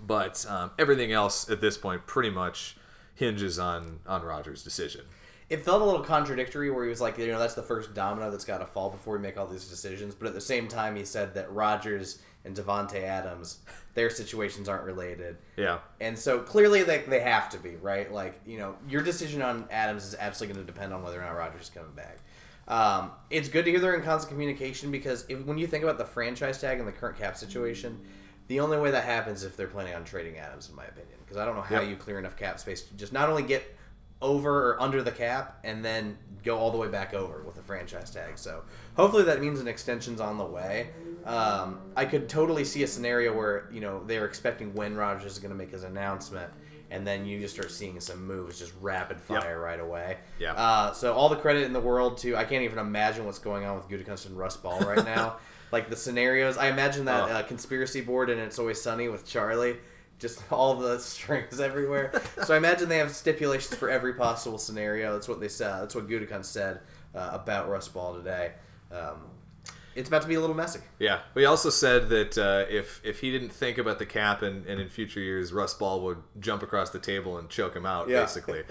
but 0.00 0.46
um, 0.48 0.70
everything 0.78 1.12
else 1.12 1.50
at 1.50 1.60
this 1.60 1.76
point 1.76 2.06
pretty 2.06 2.30
much 2.30 2.76
hinges 3.14 3.58
on 3.58 3.98
on 4.06 4.22
Rodgers' 4.22 4.62
decision. 4.62 5.02
It 5.50 5.64
felt 5.64 5.80
a 5.80 5.84
little 5.84 6.02
contradictory 6.02 6.70
where 6.70 6.84
he 6.84 6.90
was 6.90 7.00
like, 7.00 7.16
you 7.16 7.26
know, 7.28 7.38
that's 7.38 7.54
the 7.54 7.62
first 7.62 7.94
domino 7.94 8.30
that's 8.30 8.44
got 8.44 8.58
to 8.58 8.66
fall 8.66 8.90
before 8.90 9.16
we 9.16 9.22
make 9.22 9.38
all 9.38 9.46
these 9.46 9.66
decisions. 9.66 10.14
But 10.14 10.28
at 10.28 10.34
the 10.34 10.40
same 10.42 10.68
time, 10.68 10.94
he 10.94 11.04
said 11.06 11.32
that 11.34 11.50
Rodgers 11.52 12.18
and 12.44 12.54
Davante 12.54 13.02
Adams, 13.02 13.60
their 13.94 14.10
situations 14.10 14.68
aren't 14.68 14.84
related. 14.84 15.38
Yeah, 15.56 15.78
And 16.00 16.18
so 16.18 16.40
clearly 16.40 16.82
they, 16.82 16.98
they 16.98 17.20
have 17.20 17.48
to 17.50 17.58
be, 17.58 17.76
right? 17.76 18.12
Like, 18.12 18.40
you 18.46 18.58
know, 18.58 18.76
your 18.88 19.02
decision 19.02 19.40
on 19.40 19.66
Adams 19.70 20.04
is 20.04 20.14
absolutely 20.18 20.54
going 20.54 20.66
to 20.66 20.72
depend 20.72 20.92
on 20.92 21.02
whether 21.02 21.18
or 21.20 21.24
not 21.24 21.30
Rodgers 21.36 21.62
is 21.62 21.70
coming 21.70 21.92
back. 21.92 22.18
Um, 22.68 23.12
it's 23.30 23.48
good 23.48 23.64
to 23.64 23.70
hear 23.70 23.80
they're 23.80 23.94
in 23.94 24.02
constant 24.02 24.30
communication 24.30 24.90
because 24.90 25.24
if, 25.30 25.42
when 25.46 25.56
you 25.56 25.66
think 25.66 25.82
about 25.82 25.96
the 25.96 26.04
franchise 26.04 26.60
tag 26.60 26.78
and 26.78 26.86
the 26.86 26.92
current 26.92 27.18
cap 27.18 27.36
situation, 27.38 27.98
the 28.48 28.60
only 28.60 28.78
way 28.78 28.90
that 28.90 29.04
happens 29.04 29.40
is 29.40 29.46
if 29.46 29.56
they're 29.56 29.66
planning 29.66 29.94
on 29.94 30.04
trading 30.04 30.36
Adams, 30.36 30.68
in 30.68 30.76
my 30.76 30.84
opinion. 30.84 31.16
Because 31.24 31.38
I 31.38 31.46
don't 31.46 31.56
know 31.56 31.62
how 31.62 31.80
Yep. 31.80 31.88
you 31.88 31.96
clear 31.96 32.18
enough 32.18 32.36
cap 32.36 32.58
space 32.60 32.82
to 32.82 32.94
just 32.94 33.12
not 33.14 33.28
only 33.30 33.42
get 33.42 33.62
over 34.20 34.72
or 34.72 34.82
under 34.82 35.02
the 35.02 35.12
cap 35.12 35.58
and 35.64 35.84
then 35.84 36.18
go 36.44 36.56
all 36.58 36.70
the 36.70 36.78
way 36.78 36.88
back 36.88 37.14
over 37.14 37.42
with 37.42 37.56
a 37.58 37.62
franchise 37.62 38.10
tag. 38.10 38.36
So 38.36 38.62
hopefully 38.96 39.24
that 39.24 39.40
means 39.40 39.60
an 39.60 39.68
extension's 39.68 40.20
on 40.20 40.38
the 40.38 40.44
way. 40.44 40.90
Um, 41.24 41.80
I 41.96 42.04
could 42.04 42.28
totally 42.28 42.64
see 42.64 42.82
a 42.82 42.86
scenario 42.86 43.36
where 43.36 43.68
you 43.72 43.80
know 43.80 44.02
they're 44.04 44.24
expecting 44.24 44.74
when 44.74 44.96
Rodgers 44.96 45.32
is 45.32 45.38
going 45.38 45.50
to 45.50 45.56
make 45.56 45.70
his 45.70 45.82
announcement, 45.82 46.50
and 46.90 47.06
then 47.06 47.26
you 47.26 47.38
just 47.38 47.54
start 47.54 47.70
seeing 47.70 48.00
some 48.00 48.26
moves 48.26 48.58
just 48.58 48.72
rapid 48.80 49.20
fire 49.20 49.60
right 49.60 49.80
away. 49.80 50.16
Yeah. 50.38 50.54
Uh, 50.54 50.92
so 50.92 51.12
all 51.12 51.28
the 51.28 51.36
credit 51.36 51.64
in 51.64 51.72
the 51.72 51.80
world 51.80 52.18
to 52.18 52.34
I 52.36 52.44
can't 52.44 52.62
even 52.62 52.78
imagine 52.78 53.26
what's 53.26 53.38
going 53.40 53.64
on 53.66 53.76
with 53.76 53.88
Gutekunst 53.88 54.26
and 54.26 54.38
Russ 54.38 54.56
Ball 54.56 54.80
right 54.80 55.04
now. 55.04 55.36
like 55.70 55.90
the 55.90 55.96
scenarios, 55.96 56.56
I 56.56 56.68
imagine 56.68 57.04
that 57.06 57.24
Oh. 57.24 57.32
uh, 57.32 57.42
conspiracy 57.42 58.00
board 58.00 58.30
and 58.30 58.40
It's 58.40 58.58
Always 58.58 58.80
Sunny 58.80 59.08
with 59.08 59.26
Charlie. 59.26 59.76
Just 60.18 60.42
all 60.52 60.74
the 60.74 60.98
strings 60.98 61.60
everywhere. 61.60 62.12
so 62.44 62.54
I 62.54 62.56
imagine 62.56 62.88
they 62.88 62.98
have 62.98 63.10
stipulations 63.14 63.74
for 63.76 63.88
every 63.90 64.14
possible 64.14 64.58
scenario. 64.58 65.12
That's 65.12 65.28
what 65.28 65.40
they 65.40 65.48
said. 65.48 65.80
That's 65.82 65.94
what 65.94 66.08
Gutekunst 66.08 66.46
said 66.46 66.80
uh, 67.14 67.30
about 67.32 67.68
Russ 67.68 67.88
Ball 67.88 68.14
today. 68.16 68.52
Um, 68.90 69.18
it's 69.94 70.08
about 70.08 70.22
to 70.22 70.28
be 70.28 70.34
a 70.36 70.40
little 70.40 70.54
messy. 70.54 70.80
yeah. 71.00 71.20
But 71.34 71.40
he 71.40 71.46
also 71.46 71.70
said 71.70 72.08
that 72.10 72.38
uh, 72.38 72.66
if 72.70 73.00
if 73.04 73.20
he 73.20 73.30
didn't 73.32 73.50
think 73.50 73.78
about 73.78 73.98
the 73.98 74.06
cap 74.06 74.42
and, 74.42 74.64
and 74.66 74.80
in 74.80 74.88
future 74.88 75.18
years, 75.20 75.52
Russ 75.52 75.74
Ball 75.74 76.00
would 76.02 76.18
jump 76.38 76.62
across 76.62 76.90
the 76.90 77.00
table 77.00 77.36
and 77.38 77.48
choke 77.48 77.74
him 77.74 77.84
out, 77.86 78.08
Yeah. 78.08 78.20
basically. 78.20 78.62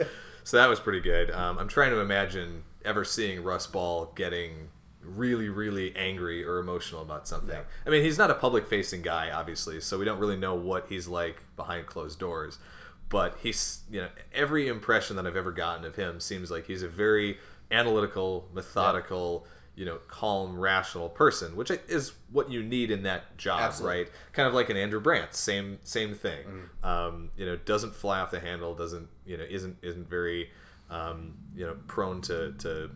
so 0.45 0.55
that 0.57 0.67
was 0.69 0.79
pretty 0.79 1.01
good. 1.01 1.29
Um, 1.31 1.57
I'm 1.57 1.67
trying 1.67 1.91
to 1.91 1.99
imagine 1.99 2.63
ever 2.85 3.03
seeing 3.03 3.43
Russ 3.43 3.67
Ball 3.67 4.11
getting 4.15 4.69
really, 5.07 5.49
really 5.49 5.95
angry 5.95 6.43
or 6.43 6.59
emotional 6.59 7.01
about 7.01 7.27
something. 7.27 7.55
Yeah. 7.55 7.63
I 7.85 7.89
mean, 7.89 8.03
he's 8.03 8.17
not 8.17 8.31
a 8.31 8.35
public 8.35 8.67
facing 8.67 9.01
guy, 9.01 9.31
obviously, 9.31 9.81
so 9.81 9.97
we 9.97 10.05
don't 10.05 10.19
really 10.19 10.37
know 10.37 10.55
what 10.55 10.87
he's 10.89 11.07
like 11.07 11.43
behind 11.55 11.87
closed 11.87 12.19
doors. 12.19 12.59
But 13.09 13.37
he's, 13.41 13.81
you 13.89 14.01
know, 14.01 14.09
every 14.33 14.67
impression 14.67 15.15
that 15.15 15.25
I've 15.25 15.37
ever 15.37 15.51
gotten 15.51 15.85
of 15.85 15.95
him 15.95 16.19
seems 16.19 16.51
like 16.51 16.67
he's 16.67 16.83
a 16.83 16.89
very 16.89 17.37
analytical, 17.71 18.49
methodical, 18.53 19.47
you 19.77 19.85
know, 19.85 19.99
calm, 20.07 20.59
rational 20.59 21.07
person, 21.07 21.55
which 21.55 21.71
is 21.87 22.13
what 22.31 22.51
you 22.51 22.63
need 22.63 22.89
in 22.89 23.03
that 23.03 23.37
job, 23.37 23.61
Absolutely. 23.61 23.97
right? 23.99 24.11
Kind 24.33 24.47
of 24.47 24.53
like 24.53 24.69
an 24.69 24.75
Andrew 24.75 24.99
Brandt, 24.99 25.35
same 25.35 25.77
same 25.83 26.15
thing. 26.15 26.45
Mm-hmm. 26.45 26.85
Um, 26.85 27.31
you 27.37 27.45
know, 27.45 27.55
doesn't 27.55 27.95
fly 27.95 28.19
off 28.19 28.31
the 28.31 28.39
handle, 28.39 28.73
doesn't 28.73 29.07
you 29.25 29.37
know, 29.37 29.45
isn't 29.47 29.77
isn't 29.83 30.09
very, 30.09 30.49
um, 30.89 31.35
you 31.55 31.65
know, 31.65 31.77
prone 31.85 32.21
to 32.21 32.53
to 32.53 32.89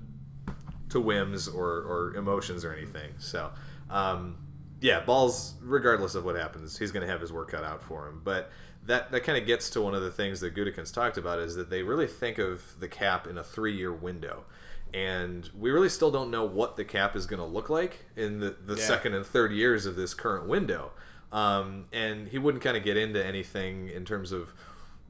to 0.92 1.00
whims 1.02 1.48
or, 1.48 1.68
or 1.68 2.14
emotions 2.16 2.64
or 2.64 2.74
anything. 2.74 3.12
So, 3.18 3.52
um, 3.90 4.38
yeah, 4.80 5.00
Ball's 5.02 5.56
regardless 5.62 6.16
of 6.16 6.24
what 6.26 6.36
happens, 6.36 6.78
he's 6.78 6.92
going 6.92 7.06
to 7.06 7.12
have 7.12 7.22
his 7.22 7.32
work 7.34 7.52
cut 7.52 7.64
out 7.64 7.84
for 7.84 8.08
him. 8.08 8.22
But 8.24 8.52
that 8.86 9.12
that 9.12 9.22
kind 9.24 9.38
of 9.38 9.46
gets 9.46 9.70
to 9.72 9.82
one 9.82 9.94
of 9.94 10.02
the 10.02 10.12
things 10.12 10.40
that 10.40 10.56
Gutekunst 10.56 10.94
talked 10.94 11.18
about 11.18 11.40
is 11.40 11.56
that 11.56 11.70
they 11.70 11.84
really 11.84 12.08
think 12.08 12.38
of 12.40 12.80
the 12.80 12.88
cap 12.88 13.28
in 13.28 13.38
a 13.38 13.44
three 13.44 13.76
year 13.76 13.94
window. 13.94 14.46
And 14.94 15.50
we 15.58 15.72
really 15.72 15.88
still 15.88 16.12
don't 16.12 16.32
know 16.32 16.44
what 16.44 16.76
the 16.76 16.84
cap 16.84 17.16
is 17.16 17.26
going 17.26 17.40
to 17.40 17.46
look 17.46 17.70
like 17.70 18.06
in 18.18 18.40
the, 18.40 18.56
the 18.66 18.76
Yeah. 18.76 18.86
second 18.86 19.14
and 19.14 19.26
third 19.26 19.52
years 19.54 19.86
of 19.86 19.96
this 19.96 20.14
current 20.14 20.48
window. 20.48 20.92
Um, 21.32 21.86
and 21.94 22.28
he 22.28 22.38
wouldn't 22.38 22.62
kind 22.62 22.76
of 22.76 22.84
get 22.84 22.98
into 22.98 23.26
anything 23.26 23.88
in 23.88 24.04
terms 24.04 24.34
of 24.34 24.54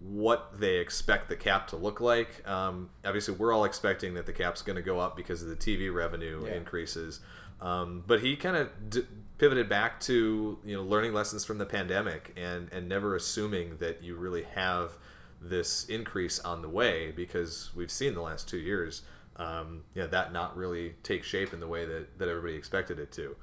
what 0.04 0.60
they 0.60 0.78
expect 0.78 1.30
the 1.30 1.36
cap 1.36 1.68
to 1.68 1.76
look 1.76 2.02
like. 2.02 2.48
Um, 2.48 2.90
obviously, 3.06 3.36
we're 3.36 3.54
all 3.54 3.66
expecting 3.66 4.16
that 4.16 4.26
the 4.26 4.34
cap's 4.34 4.62
going 4.62 4.76
to 4.78 4.82
go 4.82 5.00
up 5.00 5.16
because 5.16 5.44
of 5.44 5.50
the 5.50 5.56
TV 5.56 5.94
revenue 5.94 6.44
Yeah. 6.46 6.54
increases. 6.56 7.20
Um, 7.62 8.04
but 8.08 8.22
he 8.22 8.36
kind 8.36 8.56
of 8.58 8.70
d- 8.90 9.06
pivoted 9.38 9.70
back 9.70 10.00
to 10.02 10.58
you 10.66 10.76
know 10.76 10.82
learning 10.84 11.14
lessons 11.14 11.46
from 11.46 11.60
the 11.60 11.66
pandemic 11.66 12.34
and 12.36 12.70
and 12.74 12.90
never 12.90 13.16
assuming 13.16 13.78
that 13.78 14.02
you 14.02 14.16
really 14.16 14.44
have 14.56 14.94
this 15.40 15.86
increase 15.86 16.40
on 16.40 16.62
the 16.64 16.70
way 16.70 17.12
because 17.12 17.70
we've 17.76 17.92
seen 17.92 18.14
the 18.16 18.22
last 18.22 18.48
two 18.50 18.58
years, 18.58 19.04
um, 19.38 19.84
yeah, 19.96 20.06
that 20.08 20.34
not 20.34 20.56
really 20.58 20.96
take 21.04 21.24
shape 21.24 21.54
in 21.54 21.60
the 21.60 21.68
way 21.68 21.86
that, 21.86 22.18
that 22.20 22.28
everybody 22.28 22.56
expected 22.56 22.98
it 23.00 23.12
to. 23.12 23.36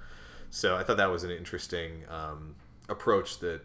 So 0.50 0.76
I 0.76 0.82
thought 0.84 0.96
that 0.96 1.10
was 1.10 1.24
an 1.24 1.30
interesting 1.30 2.04
um, 2.08 2.54
approach 2.88 3.38
that 3.40 3.60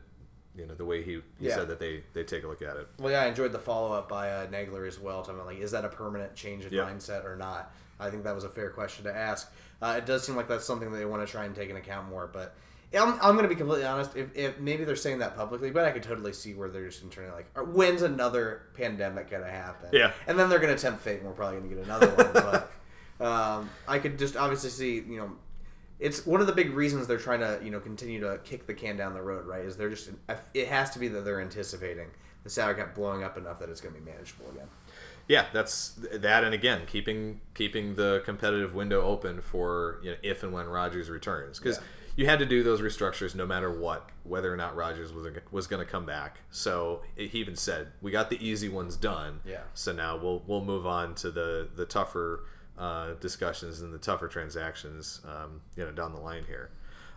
you 0.57 0.65
know 0.67 0.75
the 0.75 0.85
way 0.85 1.01
he, 1.03 1.13
he 1.39 1.47
Yeah. 1.47 1.55
said 1.55 1.67
that 1.69 1.79
they 1.79 2.03
they 2.13 2.23
take 2.23 2.43
a 2.43 2.47
look 2.47 2.61
at 2.61 2.75
it. 2.77 2.87
Well, 2.99 3.11
yeah, 3.11 3.21
I 3.23 3.25
enjoyed 3.27 3.51
the 3.51 3.59
follow 3.59 3.91
up 3.93 4.07
by 4.09 4.29
uh, 4.31 4.47
Nagler 4.47 4.87
as 4.87 4.99
well. 4.99 5.21
Talking 5.21 5.35
about 5.35 5.47
like, 5.47 5.59
is 5.59 5.71
that 5.71 5.85
a 5.85 5.89
permanent 5.89 6.35
change 6.35 6.65
in 6.65 6.73
Yeah. 6.73 6.83
mindset 6.83 7.25
or 7.25 7.35
not? 7.35 7.71
I 7.99 8.09
think 8.09 8.23
that 8.23 8.35
was 8.35 8.43
a 8.43 8.49
fair 8.49 8.69
question 8.69 9.05
to 9.05 9.15
ask. 9.15 9.51
Uh, 9.81 9.95
it 9.97 10.05
does 10.05 10.23
seem 10.25 10.35
like 10.35 10.47
that's 10.47 10.65
something 10.65 10.91
that 10.91 10.97
they 10.97 11.05
want 11.05 11.25
to 11.25 11.31
try 11.31 11.45
and 11.45 11.55
take 11.55 11.69
into 11.69 11.81
account 11.81 12.09
more. 12.09 12.27
But 12.31 12.55
I'm, 12.93 13.13
I'm 13.21 13.33
going 13.35 13.43
to 13.43 13.47
be 13.47 13.55
completely 13.55 13.85
honest. 13.85 14.15
If, 14.15 14.35
if 14.35 14.59
maybe 14.59 14.83
they're 14.83 14.95
saying 14.95 15.19
that 15.19 15.35
publicly, 15.35 15.71
but 15.71 15.85
I 15.85 15.91
could 15.91 16.03
totally 16.03 16.33
see 16.33 16.53
where 16.53 16.69
they're 16.69 16.87
just 16.87 17.01
internally 17.03 17.31
like, 17.33 17.47
when's 17.73 18.01
another 18.03 18.63
pandemic 18.75 19.29
going 19.31 19.43
to 19.43 19.49
happen? 19.49 19.89
Yeah. 19.91 20.11
and 20.27 20.37
then 20.37 20.49
they're 20.49 20.59
going 20.59 20.75
to 20.75 20.81
tempt 20.81 21.01
fate, 21.01 21.17
and 21.19 21.27
we're 21.27 21.33
probably 21.33 21.57
going 21.59 21.69
to 21.69 21.75
get 21.75 21.85
another 21.85 22.07
one. 22.09 22.33
But 22.33 22.71
um, 23.25 23.69
I 23.87 23.99
could 23.99 24.17
just 24.19 24.35
obviously 24.35 24.69
see, 24.69 24.95
you 24.95 25.17
know, 25.17 25.31
it's 26.03 26.25
one 26.25 26.41
of 26.41 26.47
the 26.47 26.53
big 26.53 26.71
reasons 26.71 27.07
they're 27.07 27.17
trying 27.17 27.39
to 27.39 27.59
you 27.63 27.71
know 27.71 27.79
continue 27.79 28.19
to 28.19 28.39
kick 28.43 28.67
the 28.67 28.73
can 28.73 28.95
down 28.97 29.13
the 29.13 29.21
road 29.21 29.45
right 29.47 29.63
is 29.65 29.75
they're 29.77 29.89
just 29.89 30.09
it 30.53 30.67
has 30.67 30.89
to 30.91 30.99
be 30.99 31.07
that 31.07 31.21
they're 31.25 31.41
anticipating 31.41 32.07
the 32.43 32.49
salary 32.49 32.75
cap 32.75 32.93
blowing 32.93 33.23
up 33.23 33.37
enough 33.37 33.57
that 33.59 33.69
it's 33.69 33.81
going 33.81 33.95
to 33.95 33.99
be 34.01 34.05
manageable 34.11 34.45
again 34.51 34.67
Yeah, 35.27 35.45
that's 35.53 35.93
that, 36.11 36.43
and 36.43 36.53
again, 36.53 36.81
keeping 36.85 37.39
keeping 37.53 37.95
the 37.95 38.21
competitive 38.25 38.75
window 38.75 39.01
open 39.01 39.39
for 39.41 39.99
you 40.03 40.11
know 40.11 40.17
if 40.21 40.43
and 40.43 40.51
when 40.51 40.67
Rodgers 40.67 41.09
returns, 41.09 41.57
because 41.59 41.77
Yeah. 41.77 41.83
you 42.17 42.25
had 42.25 42.39
to 42.39 42.45
do 42.45 42.61
those 42.61 42.81
restructures 42.81 43.33
no 43.33 43.45
matter 43.45 43.71
what, 43.71 44.09
whether 44.25 44.53
or 44.53 44.57
not 44.57 44.75
Rodgers 44.75 45.13
was 45.13 45.25
was 45.51 45.67
going 45.67 45.79
to 45.85 45.89
come 45.89 46.05
back. 46.05 46.39
So 46.51 47.03
he 47.15 47.37
even 47.39 47.55
said, 47.55 47.93
"We 48.01 48.11
got 48.11 48.29
the 48.29 48.37
easy 48.45 48.67
ones 48.67 48.97
done. 48.97 49.39
Yeah. 49.45 49.61
So 49.73 49.93
now 49.93 50.17
we'll 50.17 50.43
we'll 50.45 50.65
move 50.65 50.85
on 50.85 51.15
to 51.23 51.31
the 51.31 51.69
the 51.73 51.85
tougher 51.85 52.43
uh, 52.77 53.13
discussions 53.19 53.81
and 53.81 53.93
the 53.93 53.97
tougher 53.97 54.27
transactions, 54.27 55.21
um, 55.25 55.61
you 55.75 55.83
know, 55.83 55.91
down 55.91 56.13
the 56.13 56.19
line 56.19 56.43
here." 56.47 56.71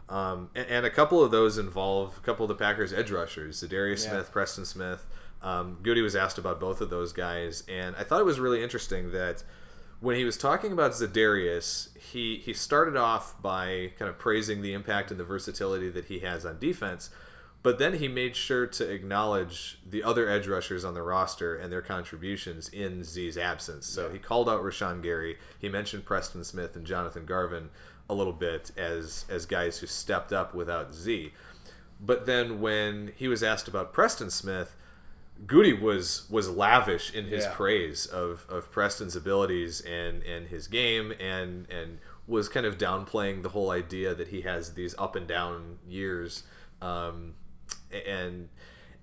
Um, 0.08 0.50
and, 0.54 0.66
and 0.68 0.86
a 0.86 0.90
couple 0.90 1.22
of 1.22 1.30
those 1.30 1.58
involve 1.58 2.16
a 2.18 2.20
couple 2.20 2.44
of 2.44 2.48
the 2.48 2.54
Packers 2.54 2.92
edge 2.92 3.10
rushers, 3.10 3.62
Za'Darius 3.62 4.04
Yeah. 4.04 4.10
Smith, 4.10 4.32
Preston 4.32 4.64
Smith. 4.64 5.06
Um, 5.42 5.78
Goody 5.82 6.00
was 6.00 6.16
asked 6.16 6.38
about 6.38 6.60
both 6.60 6.80
of 6.80 6.90
those 6.90 7.12
guys, 7.12 7.62
and 7.68 7.94
I 7.96 8.04
thought 8.04 8.20
it 8.20 8.24
was 8.24 8.40
really 8.40 8.62
interesting 8.62 9.12
that 9.12 9.42
when 10.00 10.16
he 10.16 10.24
was 10.24 10.36
talking 10.36 10.72
about 10.72 10.92
Za'Darius, 10.92 11.96
he 11.98 12.36
he 12.36 12.52
started 12.52 12.96
off 12.96 13.40
by 13.42 13.92
kind 13.98 14.08
of 14.08 14.18
praising 14.18 14.62
the 14.62 14.72
impact 14.72 15.10
and 15.10 15.18
the 15.18 15.24
versatility 15.24 15.88
that 15.90 16.06
he 16.06 16.20
has 16.20 16.44
on 16.46 16.58
defense, 16.58 17.10
but 17.66 17.80
then 17.80 17.94
he 17.94 18.06
made 18.06 18.36
sure 18.36 18.64
to 18.64 18.88
acknowledge 18.88 19.80
the 19.84 20.00
other 20.04 20.28
edge 20.28 20.46
rushers 20.46 20.84
on 20.84 20.94
the 20.94 21.02
roster 21.02 21.56
and 21.56 21.72
their 21.72 21.82
contributions 21.82 22.68
in 22.68 23.02
Z's 23.02 23.36
absence. 23.36 23.86
So 23.88 24.08
he 24.08 24.20
called 24.20 24.48
out 24.48 24.62
Rashan 24.62 25.02
Gary. 25.02 25.36
He 25.58 25.68
mentioned 25.68 26.04
Preston 26.04 26.44
Smith 26.44 26.76
and 26.76 26.86
Jonathan 26.86 27.26
Garvin 27.26 27.70
a 28.08 28.14
little 28.14 28.32
bit 28.32 28.70
as 28.76 29.24
as 29.28 29.46
guys 29.46 29.78
who 29.78 29.88
stepped 29.88 30.32
up 30.32 30.54
without 30.54 30.94
Z. 30.94 31.32
But 32.00 32.24
then 32.24 32.60
when 32.60 33.10
he 33.16 33.26
was 33.26 33.42
asked 33.42 33.66
about 33.66 33.92
Preston 33.92 34.30
Smith, 34.30 34.76
Goody 35.44 35.72
was 35.72 36.30
was 36.30 36.48
lavish 36.48 37.12
in 37.12 37.24
his 37.24 37.46
Yeah. 37.46 37.52
praise 37.52 38.06
of, 38.06 38.46
of 38.48 38.70
Preston's 38.70 39.16
abilities 39.16 39.80
and, 39.80 40.22
and 40.22 40.46
his 40.46 40.68
game 40.68 41.12
and 41.18 41.68
and 41.68 41.98
was 42.28 42.48
kind 42.48 42.64
of 42.64 42.78
downplaying 42.78 43.42
the 43.42 43.48
whole 43.48 43.72
idea 43.72 44.14
that 44.14 44.28
he 44.28 44.42
has 44.42 44.74
these 44.74 44.94
up 44.98 45.16
and 45.16 45.26
down 45.26 45.80
years 45.88 46.44
um, 46.80 47.34
and 47.90 48.48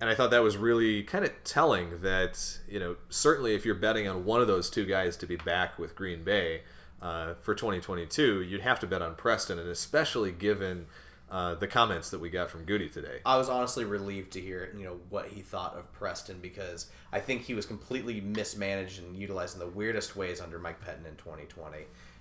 and 0.00 0.10
I 0.10 0.14
thought 0.14 0.30
that 0.32 0.42
was 0.42 0.56
really 0.56 1.02
kind 1.02 1.24
of 1.24 1.32
telling 1.44 2.00
that 2.02 2.58
you 2.68 2.80
know 2.80 2.96
certainly 3.08 3.54
if 3.54 3.64
you're 3.64 3.74
betting 3.74 4.08
on 4.08 4.24
one 4.24 4.40
of 4.40 4.46
those 4.46 4.70
two 4.70 4.84
guys 4.84 5.16
to 5.18 5.26
be 5.26 5.36
back 5.36 5.78
with 5.78 5.94
Green 5.94 6.24
Bay 6.24 6.62
uh, 7.00 7.34
for 7.40 7.54
2022 7.54 8.42
you'd 8.42 8.60
have 8.60 8.80
to 8.80 8.86
bet 8.86 9.02
on 9.02 9.14
Preston 9.14 9.58
and 9.58 9.68
especially 9.68 10.32
given 10.32 10.86
uh, 11.30 11.54
the 11.54 11.66
comments 11.66 12.10
that 12.10 12.20
we 12.20 12.28
got 12.30 12.50
from 12.50 12.64
Goody 12.64 12.88
today 12.88 13.20
I 13.24 13.36
was 13.36 13.48
honestly 13.48 13.84
relieved 13.84 14.32
to 14.32 14.40
hear, 14.40 14.72
you 14.76 14.84
know, 14.84 15.00
what 15.08 15.28
he 15.28 15.40
thought 15.40 15.74
of 15.76 15.90
Preston 15.92 16.38
because 16.40 16.90
I 17.12 17.20
think 17.20 17.42
he 17.42 17.54
was 17.54 17.66
completely 17.66 18.20
mismanaged 18.20 19.02
and 19.02 19.16
utilized 19.16 19.54
in 19.54 19.60
the 19.60 19.68
weirdest 19.68 20.16
ways 20.16 20.40
under 20.40 20.58
Mike 20.58 20.84
Pettine 20.84 21.06
in 21.06 21.16
2020. 21.16 21.78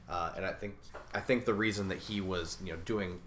Uh, 0.09 0.31
and 0.35 0.45
I 0.45 0.51
think 0.51 0.75
I 1.13 1.19
think 1.19 1.45
the 1.45 1.53
reason 1.53 1.88
that 1.89 2.00
he 2.00 2.21
was, 2.21 2.57
you 2.63 2.73
know, 2.73 2.79
doing 2.85 3.19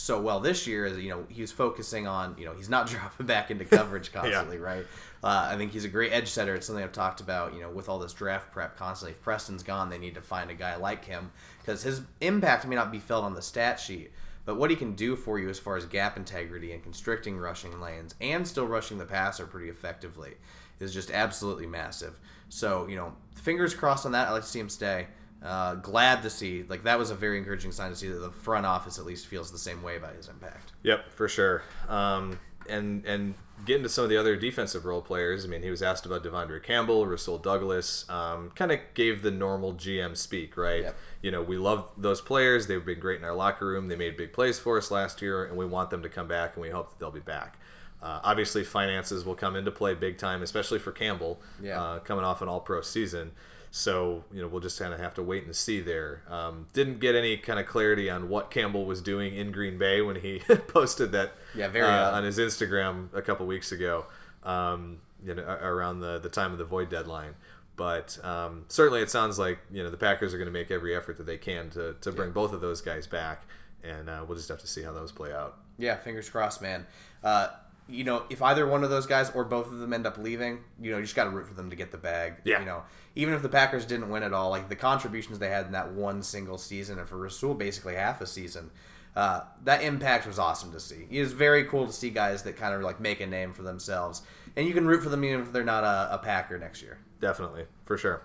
so 0.00 0.20
well 0.20 0.38
this 0.38 0.64
year 0.64 0.86
is, 0.86 0.96
you 0.98 1.10
know, 1.10 1.24
he 1.28 1.40
was 1.40 1.50
focusing 1.50 2.06
on, 2.06 2.36
you 2.38 2.44
know, 2.44 2.52
he's 2.52 2.68
not 2.68 2.86
dropping 2.90 3.26
back 3.26 3.50
into 3.50 3.64
coverage 3.64 4.12
constantly, 4.14 4.56
right? 4.56 4.86
Uh, 5.24 5.48
I 5.50 5.56
think 5.56 5.72
he's 5.72 5.84
a 5.84 5.88
great 5.88 6.12
edge 6.12 6.28
setter. 6.28 6.54
It's 6.54 6.68
something 6.68 6.84
I've 6.84 6.92
talked 6.92 7.20
about, 7.20 7.52
you 7.52 7.60
know, 7.60 7.68
with 7.68 7.88
all 7.88 7.98
this 7.98 8.12
draft 8.12 8.52
prep 8.52 8.76
constantly. 8.76 9.14
If 9.14 9.22
Preston's 9.22 9.64
gone, 9.64 9.90
they 9.90 9.98
need 9.98 10.14
to 10.14 10.20
find 10.20 10.52
a 10.52 10.54
guy 10.54 10.76
like 10.76 11.04
him 11.04 11.32
because 11.60 11.82
his 11.82 12.02
impact 12.20 12.64
may 12.64 12.76
not 12.76 12.92
be 12.92 13.00
felt 13.00 13.24
on 13.24 13.34
the 13.34 13.42
stat 13.42 13.80
sheet, 13.80 14.12
but 14.44 14.56
what 14.56 14.70
he 14.70 14.76
can 14.76 14.94
do 14.94 15.16
for 15.16 15.40
you 15.40 15.48
as 15.48 15.58
far 15.58 15.76
as 15.76 15.84
gap 15.84 16.16
integrity 16.16 16.70
and 16.70 16.80
constricting 16.80 17.36
rushing 17.36 17.80
lanes 17.80 18.14
and 18.20 18.46
still 18.46 18.68
rushing 18.68 18.98
the 18.98 19.04
passer 19.04 19.46
pretty 19.46 19.68
effectively 19.68 20.34
is 20.78 20.94
just 20.94 21.10
absolutely 21.10 21.66
massive. 21.66 22.20
So, 22.50 22.86
you 22.86 22.94
know, 22.94 23.14
fingers 23.34 23.74
crossed 23.74 24.06
on 24.06 24.12
that. 24.12 24.28
I 24.28 24.30
like 24.30 24.42
to 24.42 24.48
see 24.48 24.60
him 24.60 24.68
stay. 24.68 25.08
Uh, 25.42 25.76
glad 25.76 26.22
to 26.22 26.30
see, 26.30 26.64
like, 26.68 26.82
that 26.82 26.98
was 26.98 27.10
a 27.10 27.14
very 27.14 27.38
encouraging 27.38 27.70
sign 27.70 27.90
to 27.90 27.96
see 27.96 28.08
that 28.08 28.18
the 28.18 28.30
front 28.30 28.66
office 28.66 28.98
at 28.98 29.04
least 29.04 29.26
feels 29.28 29.52
the 29.52 29.58
same 29.58 29.82
way 29.82 29.96
about 29.96 30.14
his 30.16 30.28
impact. 30.28 30.72
Yep, 30.82 31.12
for 31.12 31.28
sure. 31.28 31.62
Um, 31.88 32.40
and 32.68 33.04
and 33.06 33.34
getting 33.64 33.82
to 33.82 33.88
some 33.88 34.04
of 34.04 34.10
the 34.10 34.16
other 34.16 34.36
defensive 34.36 34.84
role 34.84 35.00
players. 35.00 35.44
I 35.44 35.48
mean, 35.48 35.62
he 35.62 35.70
was 35.70 35.82
asked 35.82 36.06
about 36.06 36.22
De'Vondre 36.22 36.62
Campbell, 36.62 37.06
Rasul 37.06 37.38
Douglas. 37.38 38.04
Um, 38.10 38.50
kind 38.54 38.70
of 38.72 38.78
gave 38.94 39.22
the 39.22 39.30
normal 39.30 39.74
GM 39.74 40.16
speak, 40.16 40.56
right? 40.56 40.82
Yep. 40.82 40.96
You 41.22 41.30
know, 41.30 41.42
we 41.42 41.56
love 41.56 41.88
those 41.96 42.20
players. 42.20 42.66
They've 42.66 42.84
been 42.84 43.00
great 43.00 43.18
in 43.18 43.24
our 43.24 43.34
locker 43.34 43.66
room. 43.66 43.88
They 43.88 43.96
made 43.96 44.16
big 44.16 44.32
plays 44.32 44.58
for 44.58 44.76
us 44.78 44.90
last 44.90 45.22
year, 45.22 45.44
and 45.44 45.56
we 45.56 45.64
want 45.66 45.90
them 45.90 46.02
to 46.02 46.08
come 46.08 46.28
back, 46.28 46.54
and 46.54 46.62
we 46.62 46.70
hope 46.70 46.90
that 46.90 46.98
they'll 46.98 47.10
be 47.10 47.20
back. 47.20 47.58
Uh, 48.02 48.20
obviously, 48.22 48.62
finances 48.62 49.24
will 49.24 49.34
come 49.34 49.56
into 49.56 49.70
play 49.72 49.94
big 49.94 50.18
time, 50.18 50.42
especially 50.42 50.78
for 50.78 50.92
Campbell, 50.92 51.40
Yeah. 51.60 51.82
uh, 51.82 51.98
coming 52.00 52.24
off 52.24 52.42
an 52.42 52.48
All-Pro 52.48 52.82
season. 52.82 53.32
So 53.70 54.24
you 54.32 54.40
know, 54.40 54.48
we'll 54.48 54.60
just 54.60 54.78
kind 54.78 54.94
of 54.94 55.00
have 55.00 55.14
to 55.14 55.22
wait 55.22 55.44
and 55.44 55.54
see 55.54 55.80
there. 55.80 56.22
Um, 56.28 56.66
didn't 56.72 57.00
get 57.00 57.14
any 57.14 57.36
kind 57.36 57.58
of 57.58 57.66
clarity 57.66 58.08
on 58.08 58.28
what 58.28 58.50
Campbell 58.50 58.86
was 58.86 59.02
doing 59.02 59.34
in 59.34 59.52
Green 59.52 59.78
Bay 59.78 60.00
when 60.00 60.16
he 60.16 60.38
posted 60.68 61.12
that 61.12 61.32
Yeah, 61.54 61.68
very 61.68 61.86
uh, 61.86 62.12
on 62.12 62.24
his 62.24 62.38
Instagram 62.38 63.12
a 63.14 63.22
couple 63.22 63.46
weeks 63.46 63.72
ago. 63.72 64.06
Um, 64.42 65.00
you 65.24 65.34
know, 65.34 65.42
around 65.42 66.00
the 66.00 66.18
the 66.18 66.28
time 66.28 66.52
of 66.52 66.58
the 66.58 66.64
void 66.64 66.88
deadline. 66.90 67.34
But 67.78 68.18
um, 68.24 68.64
certainly, 68.68 69.02
it 69.02 69.08
sounds 69.08 69.38
like 69.38 69.58
you 69.70 69.84
know 69.84 69.90
the 69.90 69.96
Packers 69.96 70.34
are 70.34 70.38
going 70.38 70.48
to 70.48 70.52
make 70.52 70.70
every 70.72 70.96
effort 70.96 71.16
that 71.18 71.26
they 71.26 71.38
can 71.38 71.70
to, 71.70 71.94
to 72.00 72.10
bring 72.10 72.32
both 72.32 72.52
of 72.52 72.60
those 72.60 72.80
guys 72.80 73.06
back, 73.06 73.44
and 73.84 74.10
uh, 74.10 74.24
we'll 74.26 74.36
just 74.36 74.48
have 74.48 74.58
to 74.60 74.66
see 74.66 74.82
how 74.82 74.92
those 74.92 75.12
play 75.12 75.32
out. 75.32 75.58
Yeah, 75.78 75.94
fingers 75.94 76.28
crossed, 76.28 76.60
man. 76.60 76.86
Uh, 77.22 77.50
you 77.88 78.04
know, 78.04 78.24
if 78.28 78.42
either 78.42 78.66
one 78.66 78.84
of 78.84 78.90
those 78.90 79.06
guys 79.06 79.30
or 79.30 79.44
both 79.44 79.66
of 79.66 79.78
them 79.78 79.92
end 79.92 80.06
up 80.06 80.18
leaving, 80.18 80.60
you 80.80 80.90
know, 80.90 80.98
you 80.98 81.04
just 81.04 81.16
got 81.16 81.24
to 81.24 81.30
root 81.30 81.46
for 81.46 81.54
them 81.54 81.70
to 81.70 81.76
get 81.76 81.90
the 81.90 81.98
bag. 81.98 82.34
Yeah. 82.44 82.60
You 82.60 82.66
know, 82.66 82.82
even 83.14 83.34
if 83.34 83.42
the 83.42 83.48
Packers 83.48 83.86
didn't 83.86 84.10
win 84.10 84.22
at 84.22 84.32
all, 84.32 84.50
like 84.50 84.68
the 84.68 84.76
contributions 84.76 85.38
they 85.38 85.48
had 85.48 85.66
in 85.66 85.72
that 85.72 85.92
one 85.92 86.22
single 86.22 86.58
season, 86.58 86.98
and 86.98 87.08
for 87.08 87.16
Rasul 87.16 87.54
basically 87.54 87.94
half 87.94 88.20
a 88.20 88.26
season, 88.26 88.70
uh, 89.16 89.40
that 89.64 89.82
impact 89.82 90.26
was 90.26 90.38
awesome 90.38 90.70
to 90.72 90.80
see. 90.80 91.06
It 91.10 91.20
was 91.20 91.32
very 91.32 91.64
cool 91.64 91.86
to 91.86 91.92
see 91.92 92.10
guys 92.10 92.42
that 92.42 92.56
kind 92.56 92.74
of 92.74 92.82
like 92.82 93.00
make 93.00 93.20
a 93.20 93.26
name 93.26 93.52
for 93.52 93.62
themselves, 93.62 94.22
and 94.56 94.66
you 94.66 94.74
can 94.74 94.86
root 94.86 95.02
for 95.02 95.08
them 95.08 95.24
even 95.24 95.40
if 95.40 95.52
they're 95.52 95.64
not 95.64 95.82
a, 95.82 96.14
a 96.14 96.18
Packer 96.18 96.58
next 96.58 96.82
year. 96.82 96.98
Definitely, 97.20 97.64
for 97.84 97.96
sure. 97.96 98.22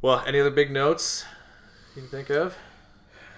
Well, 0.00 0.22
any 0.26 0.40
other 0.40 0.50
big 0.50 0.72
notes 0.72 1.24
you 1.94 2.02
can 2.02 2.10
think 2.10 2.30
of? 2.30 2.56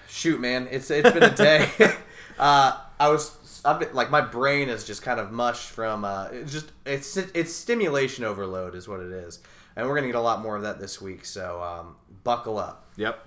Shoot, 0.08 0.40
man, 0.40 0.68
it's 0.70 0.90
it's 0.90 1.10
been 1.10 1.22
a 1.22 1.34
day. 1.34 1.68
uh, 2.38 2.80
I 2.98 3.08
was 3.08 3.36
I've 3.64 3.80
been, 3.80 3.94
like 3.94 4.10
my 4.10 4.20
brain 4.20 4.68
is 4.68 4.84
just 4.84 5.02
kind 5.02 5.18
of 5.20 5.30
mush 5.32 5.66
from 5.66 6.04
uh, 6.04 6.28
it's 6.32 6.52
just 6.52 6.72
it's 6.84 7.16
it's 7.16 7.52
stimulation 7.52 8.24
overload 8.24 8.74
is 8.74 8.86
what 8.88 9.00
it 9.00 9.10
is, 9.12 9.40
and 9.76 9.86
we're 9.88 9.94
gonna 9.94 10.08
get 10.08 10.16
a 10.16 10.20
lot 10.20 10.42
more 10.42 10.56
of 10.56 10.62
that 10.62 10.78
this 10.80 11.00
week. 11.00 11.24
So 11.24 11.62
um, 11.62 11.96
buckle 12.24 12.58
up. 12.58 12.86
Yep. 12.96 13.18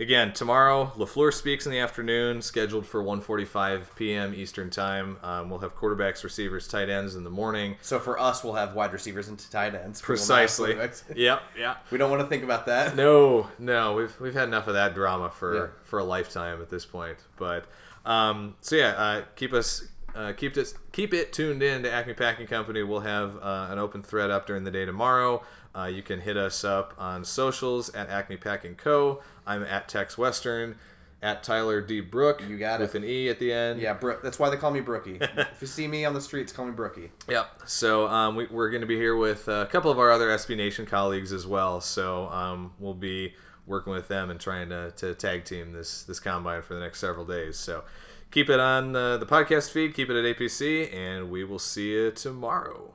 Again, 0.00 0.32
tomorrow, 0.32 0.90
LaFleur 0.96 1.32
speaks 1.32 1.64
in 1.66 1.70
the 1.70 1.78
afternoon, 1.78 2.42
scheduled 2.42 2.86
for 2.86 3.04
1.45 3.04 3.82
p.m. 3.94 4.34
Eastern 4.34 4.68
Time. 4.70 5.16
Um, 5.22 5.48
we'll 5.50 5.60
have 5.60 5.76
quarterbacks, 5.76 6.24
receivers, 6.24 6.66
tight 6.66 6.88
ends 6.88 7.14
in 7.14 7.22
the 7.22 7.30
morning. 7.30 7.76
So 7.82 8.00
for 8.00 8.18
us, 8.18 8.42
we'll 8.42 8.54
have 8.54 8.74
wide 8.74 8.92
receivers 8.92 9.28
and 9.28 9.38
tight 9.50 9.74
ends. 9.76 10.00
Precisely. 10.00 10.74
Yep, 11.14 11.42
yeah. 11.56 11.76
We 11.92 11.98
don't 11.98 12.10
want 12.10 12.22
to 12.22 12.26
think 12.26 12.42
about 12.42 12.66
that. 12.66 12.96
No, 12.96 13.46
no, 13.58 13.94
we've 13.94 14.18
we've 14.20 14.34
had 14.34 14.48
enough 14.48 14.66
of 14.66 14.74
that 14.74 14.94
drama 14.94 15.30
for 15.30 15.54
Yeah. 15.54 15.66
for 15.84 15.98
a 16.00 16.04
lifetime 16.04 16.60
at 16.62 16.70
this 16.70 16.86
point. 16.86 17.18
But 17.36 17.66
um, 18.04 18.56
so 18.60 18.76
yeah, 18.76 18.88
uh, 18.88 19.22
keep 19.36 19.52
us 19.52 19.88
uh, 20.14 20.32
keep 20.32 20.56
it 20.56 20.74
keep 20.92 21.14
it 21.14 21.32
tuned 21.32 21.62
in 21.62 21.82
to 21.82 21.90
Acme 21.90 22.14
Packing 22.14 22.46
Company. 22.46 22.82
We'll 22.82 23.00
have 23.00 23.36
uh, 23.36 23.68
an 23.70 23.78
open 23.78 24.02
thread 24.02 24.30
up 24.30 24.46
during 24.46 24.64
the 24.64 24.70
day 24.70 24.84
tomorrow. 24.84 25.42
Uh, 25.74 25.84
you 25.84 26.02
can 26.02 26.20
hit 26.20 26.36
us 26.36 26.64
up 26.64 26.94
on 26.98 27.24
socials 27.24 27.88
at 27.94 28.10
Acme 28.10 28.36
Packing 28.36 28.74
Co. 28.74 29.22
I'm 29.46 29.62
at 29.62 29.88
Tex 29.88 30.18
Western, 30.18 30.76
at 31.22 31.42
Tyler 31.42 31.80
D 31.80 32.00
Brooke. 32.00 32.42
You 32.46 32.58
got 32.58 32.80
with 32.80 32.94
it. 32.94 32.98
an 32.98 33.04
E 33.08 33.28
at 33.30 33.38
the 33.38 33.52
end. 33.52 33.80
Yeah, 33.80 33.94
Bro- 33.94 34.20
that's 34.22 34.38
why 34.38 34.50
they 34.50 34.56
call 34.58 34.70
me 34.70 34.80
Brookie. 34.80 35.18
if 35.20 35.58
you 35.60 35.66
see 35.66 35.88
me 35.88 36.04
on 36.04 36.12
the 36.12 36.20
streets, 36.20 36.52
call 36.52 36.66
me 36.66 36.72
Brookie. 36.72 37.10
Yep. 37.28 37.62
So 37.64 38.06
um, 38.08 38.36
we, 38.36 38.46
we're 38.46 38.68
going 38.70 38.82
to 38.82 38.86
be 38.86 38.96
here 38.96 39.16
with 39.16 39.48
a 39.48 39.66
couple 39.72 39.90
of 39.90 39.98
our 39.98 40.10
other 40.10 40.28
SB 40.28 40.56
Nation 40.56 40.84
colleagues 40.84 41.32
as 41.32 41.46
well. 41.46 41.80
So 41.80 42.28
um, 42.28 42.72
we'll 42.78 42.92
be 42.92 43.34
working 43.66 43.92
with 43.92 44.08
them 44.08 44.30
and 44.30 44.40
trying 44.40 44.68
to, 44.70 44.90
to 44.96 45.14
tag 45.14 45.44
team 45.44 45.72
this 45.72 46.02
this 46.04 46.20
combine 46.20 46.62
for 46.62 46.74
the 46.74 46.80
next 46.80 47.00
several 47.00 47.24
days. 47.24 47.56
So 47.56 47.84
keep 48.30 48.50
it 48.50 48.60
on 48.60 48.92
the, 48.92 49.18
the 49.18 49.26
podcast 49.26 49.70
feed, 49.70 49.94
keep 49.94 50.10
it 50.10 50.16
at 50.16 50.36
APC, 50.36 50.92
and 50.92 51.30
we 51.30 51.44
will 51.44 51.58
see 51.58 51.92
you 51.92 52.10
tomorrow. 52.10 52.94